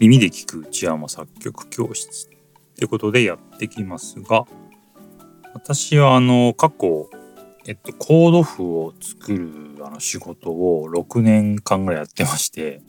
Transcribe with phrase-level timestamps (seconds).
[0.00, 2.30] 耳で聞く内山作曲教室っ
[2.76, 4.46] てことでやってきますが
[5.52, 7.10] 私はあの過去
[7.66, 9.50] えっとコード譜を作る
[9.84, 12.82] あの仕事を6年間ぐらいやってまして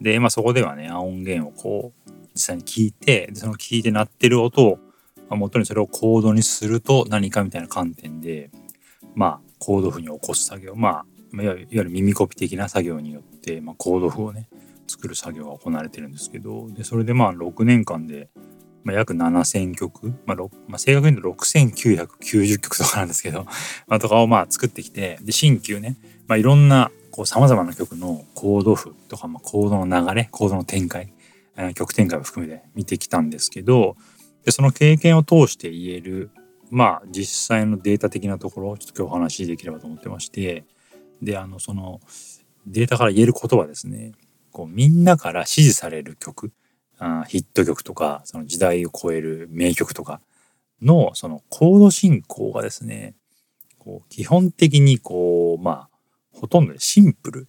[0.00, 4.78] でまあそこではね音源をこう実際に聞いてでその聞いて鳴ってる音を、
[5.28, 8.50] まあ、元にそれをコードにすると何かみたいな観点で
[9.14, 14.48] まあコード譜に起こす作業まあいわゆる耳コピ的な作業によって、まあ、コード譜をね
[14.86, 18.28] 作る作業が行われてるんですけどでそれでまあ6年間で、
[18.84, 20.36] まあ、約7,000曲、まあ
[20.68, 23.46] まあ、正確に言うと6,990曲とかなんですけど、
[23.88, 26.90] まあ、とかをまあ作ってきてで新旧ね、まあ、いろんな
[27.24, 31.12] さまざまな曲のコード譜とか、まあ、コードの流れコードの展開、
[31.56, 33.96] えー、曲展開を含めて見てきたんですけど
[34.44, 36.30] でその経験を通して言える
[36.70, 40.64] まあ実際のデータ的なところをちょっと今日お話しできればと思ってまして
[41.22, 42.00] であのその
[42.66, 44.12] データから言えることはですね。
[44.50, 46.52] こうみんなから支持される曲。
[46.98, 50.20] あヒット曲とかその時代を超える名曲とか
[50.80, 53.16] のそのコード進行がですね
[53.78, 55.88] こう基本的にこうまあ
[56.32, 57.48] ほとんどシンプル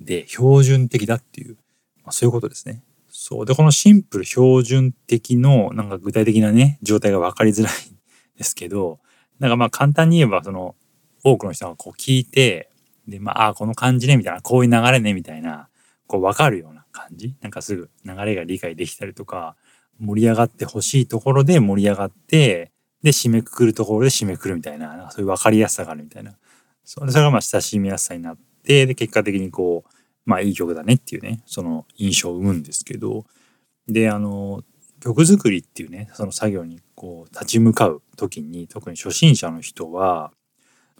[0.00, 1.56] で標準的だっていう、
[2.02, 2.82] まあ、そういうことですね。
[3.08, 3.46] そう。
[3.46, 7.96] でこのシンプル標準的のなんか具体的なね状態が分かりづらいん
[8.38, 9.00] ですけど
[9.38, 10.74] なんかまあ簡単に言えばその
[11.22, 12.70] 多くの人がこう聞いて
[13.06, 15.68] でまあこの感じねみたいなこういう流れねみたいな
[16.06, 17.34] こう分かるような感じ？
[17.40, 19.56] なんかすぐ流れが理解できたりとか
[20.00, 26.34] 盛り上がってほしいところで盛り上がってで締めくくるところで締めくくるみたいなそういう分かりやすさがあるみたいな。
[26.84, 29.90] それがまあ親しみやすさになってで結果的にこう
[30.26, 33.24] まあいい曲だねっていうねその印象を生むんですけど
[33.88, 34.62] であの
[35.00, 40.32] 曲作りっていうねその作業にこう立ち向かう時に特に初心者の人は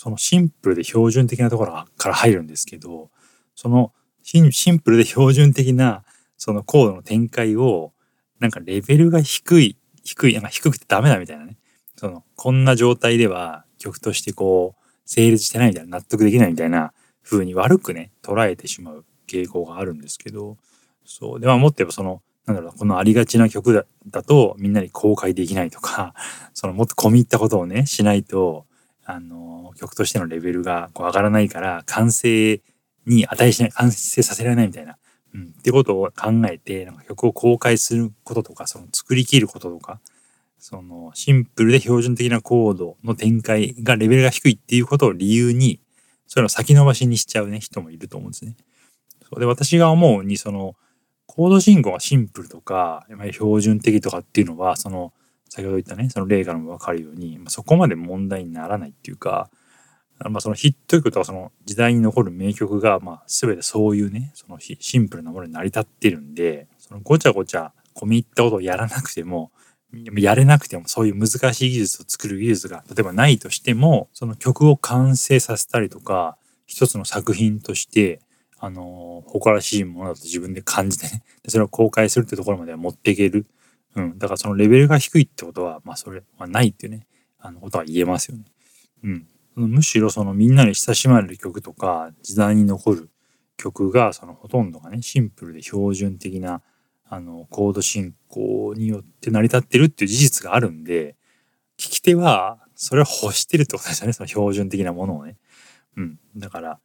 [0.00, 3.10] そのシンプルで標準的なところから入るんですけど
[3.54, 6.04] そのシンプルで標準的な
[6.38, 7.92] そのコードの展開を
[8.38, 11.58] なんかレベルが低い低いなんか低くてダメだみたいなね。
[11.96, 20.56] そのこんな状態では曲としてこう成立してないみたいな納得できないみたいな風に悪くね捉えてしまう傾向があるんですけど
[21.04, 21.40] そう。
[21.40, 26.14] ではもっと言えばそのなんだろうこのありがちな曲だだとみんなに公開できないとか
[26.54, 28.64] そのもっと込み入ったことをねしないと
[29.04, 32.60] あの曲としてのレベルがこう上がらないから完成
[33.06, 34.96] に値しない完成させられないみたいな、
[35.34, 40.00] うん、ってことを考えてなんか曲を公開することとかその作りきることとか
[40.58, 45.80] そのシンプルで標準的なコードの展開がレベルが低いっていうことを理由に
[46.26, 48.56] それを先延ばしにしちゃうね人もいると思うんですね。
[49.22, 49.40] そう。
[49.40, 50.76] で私が思うにその
[51.26, 55.12] コード進行がシンプルとか標準的とかっていうのはその
[55.50, 59.50] 先ほど言ったねその例からも分かるようにまそこまで問題にならないっていうか
[60.28, 69.50] まあ、そのヒット曲とかその時代に残る名曲がまあ全てそういうねそのシンプルなものに成り立ってるんでそのごちゃごちゃ込み入ったことをやらなくても
[69.92, 78.20] やれなくてもそういう難しい技術を作る技術が例えばないとしてもその曲を完成させたりとか一つの作品として
[78.58, 83.46] あの誇らしいものだと自分で感じてねそれを公開するってところまでは持っていける、
[83.96, 87.06] うん、だからそのレベルが低いってことはまあそれはないっていうね
[87.38, 88.44] あのことは言えますよね。
[89.02, 93.10] うん、むしろそのみんなに親しまれる曲とか時代に残る
[93.56, 96.62] 曲がそのほとんどがねシンプルで標準的な
[97.08, 101.16] あのコード進行によって成り立ってるっていう事実があるんで
[101.76, 105.36] 聞き手はそれを欲してるってことですよねその標準的なものをね。
[105.96, 106.78] うん、だから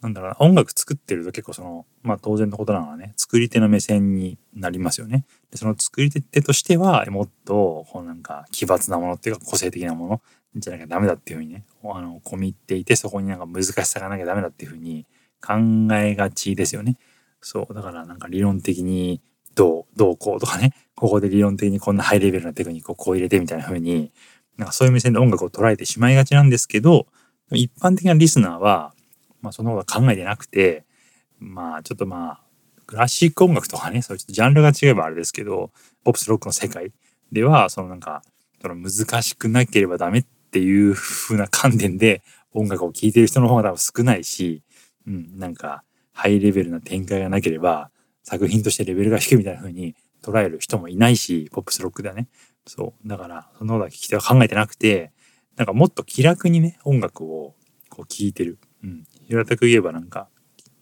[0.00, 5.26] なんだろうな音楽作ってると結構そのまあ当然のことなのはね作り手の目線になりますよね。
[5.50, 10.22] でその作り手としてはもっとこうなんか奇抜なものっていうか個性的なもの
[10.56, 15.06] じゃなきゃダメだっていうふうにねあの込み入っていてそこになんか難しさがなきゃダメだっていうふうに
[15.44, 15.54] 考
[15.94, 16.96] えがちですよね。
[17.42, 19.20] そうだからなんか理論的に
[19.54, 24.12] どうどうこうとかねここで理論的にこんなハイレベルなテクニックをこう入れてみたいな風に
[24.56, 27.06] なんかそういう目線で音楽を捉えてしまいがちなんですけど
[27.52, 28.94] 一般的なリスナーは、
[29.42, 30.84] まあ、そんなことは考えてなくて
[31.38, 32.40] まあちょっとまあ
[32.86, 35.70] クラシック音楽とかねそういうジャンルが違えばあれですけど
[36.04, 36.92] ポップスロックの世界
[37.32, 38.22] ではそのなんか
[38.60, 42.22] その難しくなければダメっていう風な観点で
[42.52, 44.62] 音楽を聴いてる人の方が多分少ないし、
[45.06, 47.90] うん、なんかハイレベルな展開がなければ
[48.22, 52.28] 作品としてレベルが低いみたいな風に捉える人もいないし、ポップスロックではね。
[52.66, 53.08] そう。
[53.08, 55.12] だから、そのことは聞き手は考えてなくて、
[55.56, 57.54] なんかもっと気楽にね、音楽を
[57.88, 58.58] こう聴いてる。
[58.82, 59.04] うん。
[59.26, 60.28] 平たく言えばなんか、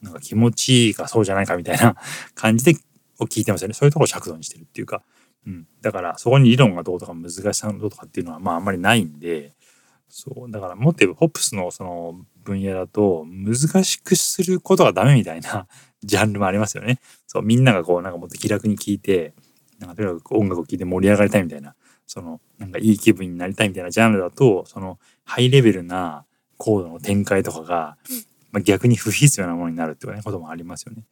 [0.03, 1.97] なんか気持ちいいかそうじゃないかみたいな
[2.35, 2.75] 感じで
[3.19, 3.75] を聞いてますよね。
[3.75, 5.03] そういうところを尺度にしてるっていうか。
[5.47, 5.67] うん。
[5.81, 9.55] だから、そこに理論がどうとか難しさがどうとかっていうのは、まああんまりないんで、
[10.09, 10.51] そう。
[10.51, 15.67] だからもっと言えば、ホップスのその分野だと、難しくすることがダメみたいな
[16.03, 17.01] ジャンルもありますよね。
[17.27, 17.43] そう。
[17.43, 19.35] みんながこう、なんかもっと気楽に聴いて、
[19.79, 21.75] なんかとにかく音楽を聴いて盛り上がりたいみたいな、
[22.07, 26.25] その、なんかいい気分になりたいみたいなジャンルだと、その、ハイレベルな
[26.59, 27.97] コードの展開とかが、
[28.53, 31.05] まあ、逆に不必要なものになるっていう、ね、こともありますよね。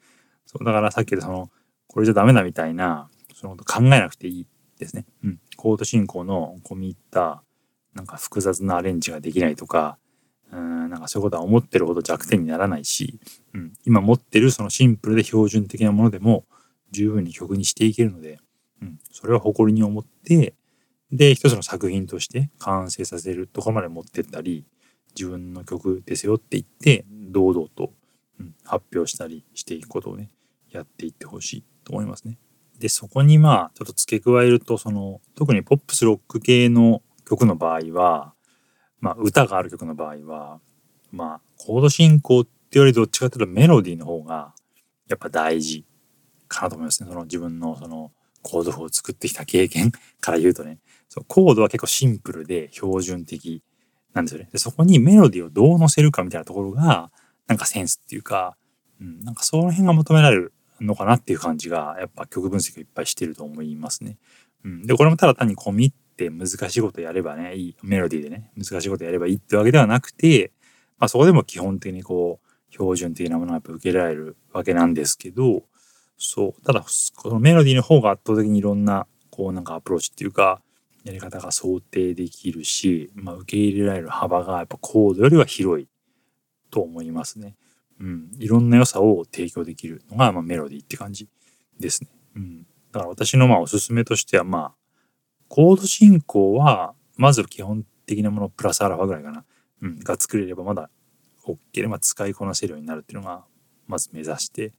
[0.45, 0.65] そう。
[0.65, 1.51] だからさっき言ったその、
[1.87, 4.47] これじゃダメだみたいな、そのこと考えなくていい
[4.79, 5.07] ですね。
[5.25, 5.41] うん。
[5.57, 7.43] コード進行の込み入った
[7.97, 9.99] なんか複雑なアレンジができないとか、
[10.53, 13.19] うんなんかそういうことは思ってるほど弱点にならないし、
[13.53, 16.45] うん、今持ってるそのシンプルで標準的なものでも
[16.93, 18.39] 十分に曲にしていけるので、
[18.81, 20.55] うん、それは誇りに思って
[21.11, 24.65] で一つの作品として完成させるところまで持ってったり
[25.17, 27.93] 自分の曲ですよって言って堂々と、
[28.39, 30.31] うん、発表したりしていくことをね
[30.71, 32.39] やっていってほしいと思いますね。
[32.79, 38.35] でそこにまあちょっと付け加えるとその特にポップスロック系の曲の場合は、
[39.01, 40.61] まあ、歌がある曲の場合は、
[41.11, 44.55] まあ、コード進行ってよりどっちかというとメロディーの方が
[45.09, 45.85] やっぱ大事
[46.49, 47.09] かなと思いますね。
[47.09, 49.91] その自分のそのコード譜を作ってきた経験
[50.21, 50.79] から言うとね、
[51.09, 53.63] そうコードは結構シンプルで標準的
[54.17, 54.49] なんですよね。
[54.51, 57.13] でそこにメロディーをどう乗せるかみたいなところが、
[57.47, 58.57] なんかセンスっていうか、
[58.99, 64.17] うん、なんかその辺が求められるのかなっていう感じが、やっぱ曲分析をいっぱいしてると思いますね。
[64.65, 70.53] うん、で、これもただ単に込みって難しいことやればね、いい、メロディーでね、難しいことやればいいってわけではなくて、
[70.99, 75.65] まあそこでも基本的にこう、標準的なものがやっぱ受けられるわけなんですけど、
[76.17, 76.87] そう、ただ、
[77.17, 80.63] このメロディーの方が圧倒的にいろんな、こうなんかアプローチっていうか、
[81.07, 85.89] やり方が想定できるし、まあ受け入れられる幅がやっぱコードよりは広い
[86.71, 87.55] と思いますね。
[88.01, 88.31] うん。
[88.39, 91.29] いろんな良さを提供できるのが、まあ、メロディーって感じ
[91.79, 92.11] ですね。
[92.35, 92.67] うん。
[92.91, 94.75] だから私のまあおすすめとしては、まあ、
[95.49, 99.45] コード進行は、まず基本的なものプラスアルファぐらいかな。
[99.83, 100.89] うん、が作れればまだ
[101.47, 103.45] OK で、まあ、使いこなせるようになるっていうのが、
[103.87, 104.73] まず目指して。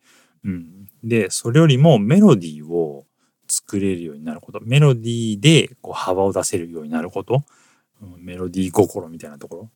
[0.44, 0.88] うん。
[1.04, 2.67] で、それよりもメロディー
[3.68, 4.62] 作れるようになること。
[4.64, 7.44] メロディーでこう幅を出せるようになること。
[8.18, 9.70] メロディー心みたいなところ。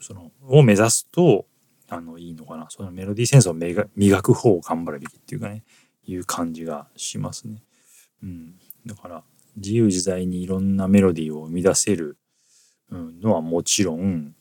[0.00, 1.46] その、を目指すと、
[1.88, 2.66] あの、いいのかな。
[2.70, 5.64] そのメロディーセンスを磨く方を頑張るべきっていうかね、
[6.06, 7.62] いう感じがしますね。
[8.22, 8.54] うん。
[8.86, 9.24] だから、
[9.56, 12.16] 自由自在にいろんなメロディーを生み出せる
[12.90, 14.34] のはもちろん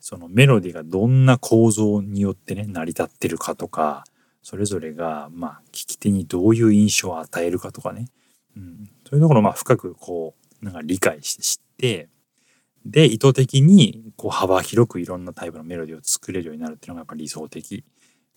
[0.00, 4.04] そのメロディーがどんな構造によってね成り立ってるかとか
[4.42, 8.08] それぞれがまあ聞き手にどういう印象を与えるかとかね、
[8.56, 12.08] うん、そういうところをまあ深くこうなんか理解して知って
[12.84, 17.84] で意図的にこう幅広くいろんなタイプのメロディーを作れるようになるっていうのがやっぱ理想的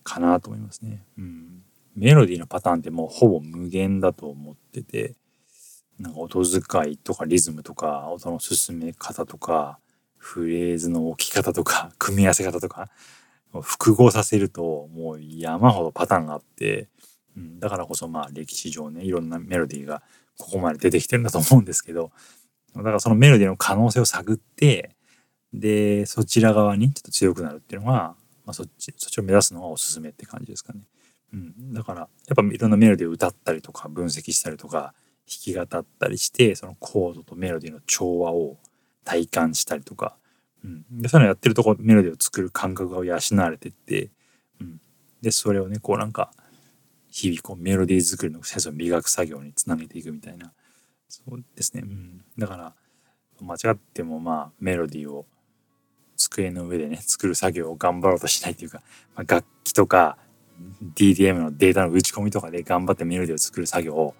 [0.03, 1.03] かなと思いますね。
[1.17, 1.63] うん、
[1.95, 5.15] メロディーのパターンってもうほぼ無限だと思ってて
[5.99, 9.79] なんか音遣いとかリズムとか音の進め方とか
[10.17, 12.89] フレーズの置き方とか 組み合わせ方とか
[13.61, 16.89] 複合させるともう山ほどパターンがあって、
[17.37, 20.01] うん、だからこそまあ歴史上ねいろんなメロディーが
[20.37, 22.11] ここまで出てきてるんだと思うんですけど
[22.75, 24.95] だからそのメロディーの可能性を探って
[25.53, 28.15] でそちら側にちょっと強くなるっていうのが、ま
[28.47, 30.81] あ、そっちそっちを目指すのがおすすめって感じですかね。
[31.33, 34.93] うん、だからやっぱいろんなメロディーを歌ったりとか分析したりとか
[35.27, 38.57] 弾き語ったりしてそのコードとメロディーの調和を
[39.03, 40.15] 体感したりとか、
[40.63, 44.09] うん、でそういうのやってるとこメロディーを作る感覚が養われてって、
[44.61, 44.79] うん、
[45.21, 46.31] でそれをねこうなんか
[47.17, 50.53] 日々こうメロディー作りのセンスを磨く作業につなげていくみたいな。
[51.09, 52.75] そうですね、うん、だから
[53.41, 55.25] 間違ってもまあメロディーを
[56.15, 58.83] 机の上でね 作る作業を頑張ろうとしないっていうか、
[59.15, 60.17] まあ、楽器とか
[60.95, 64.13] DDM のデータの打ち込みとかで頑張ってメロディーを作る作業を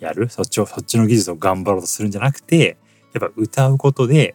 [0.00, 0.28] やる。
[0.28, 2.78] そっちをそっちの技術を頑張ろうとするんじゃなくて
[3.12, 4.34] やっぱ歌うことで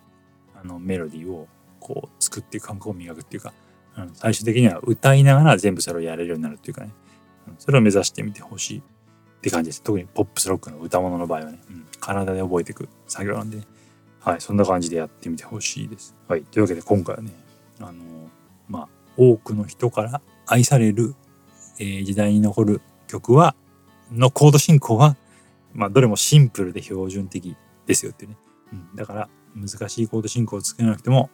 [0.53, 1.50] あのメロディーを
[1.81, 3.51] こう作っていく感覚を磨くっていうか、
[3.98, 6.91] うん、最終的には歌いながら全部それをやれるようになるっていうかね、
[7.57, 8.81] それを目指してみてほしいっ
[9.41, 13.61] て感じです特にポップスロックの歌物の場合はね、うん、体で覚えていく作業なんで、
[14.19, 16.15] はい、そんな感じでやってみてほしいです。
[16.27, 17.31] はい、というわけで今回はね
[17.79, 18.03] あの
[18.67, 18.87] まあ
[19.17, 21.15] 多くの人から愛される、
[21.79, 23.55] えー、時代に残る曲は
[24.11, 25.15] のコード進行は
[25.75, 28.37] まあ、どれもシンプルで標準的ですよっていうね。
[28.71, 31.29] うん、だから、難しいコード進行を作らなくても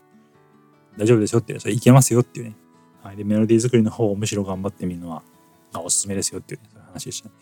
[0.98, 2.56] 大丈夫ですよっていう、それいけますよっていうね。
[3.04, 3.16] はい。
[3.16, 5.22] で、メロディー作りの方をむしろ頑張ってみるのは、
[5.74, 7.36] あ、おすすめですよっていう、ね、そういう話でしたね。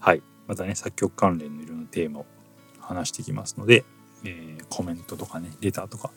[0.00, 0.22] はい。
[0.46, 2.26] またね、作曲関連のいろんなテーマを
[2.80, 3.84] 話していきますので、
[4.24, 6.10] えー、コメントとかね、レターとか、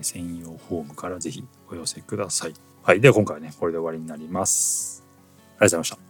[0.00, 2.54] 専用フォームからぜひお寄せください。
[2.82, 3.00] はい。
[3.00, 5.02] では今回はね、これで終わりになります。
[5.58, 6.05] ありがとうございました。